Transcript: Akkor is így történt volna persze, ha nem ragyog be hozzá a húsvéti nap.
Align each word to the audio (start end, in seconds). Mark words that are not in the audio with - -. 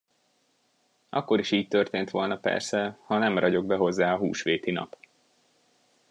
Akkor 1.09 1.39
is 1.39 1.51
így 1.51 1.67
történt 1.67 2.09
volna 2.09 2.37
persze, 2.37 2.97
ha 3.05 3.17
nem 3.17 3.37
ragyog 3.37 3.65
be 3.65 3.75
hozzá 3.75 4.13
a 4.13 4.17
húsvéti 4.17 4.71
nap. 4.71 4.95